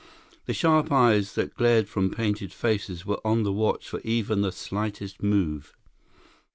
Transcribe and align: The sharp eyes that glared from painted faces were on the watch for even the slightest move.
The 0.47 0.53
sharp 0.55 0.91
eyes 0.91 1.35
that 1.35 1.53
glared 1.53 1.87
from 1.87 2.09
painted 2.09 2.51
faces 2.51 3.05
were 3.05 3.19
on 3.23 3.43
the 3.43 3.53
watch 3.53 3.87
for 3.87 4.01
even 4.03 4.41
the 4.41 4.51
slightest 4.51 5.21
move. 5.21 5.75